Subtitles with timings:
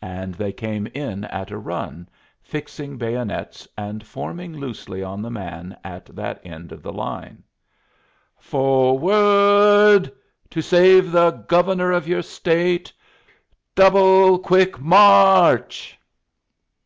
[0.00, 2.08] and they came in at a run,
[2.40, 7.42] fixing bayonets and forming loosely on the man at that end of the line.
[8.38, 10.10] "Forward...
[10.48, 12.90] to save the Gov ern or of your State...
[13.76, 14.80] doub le quick...
[14.80, 15.98] maaarch!"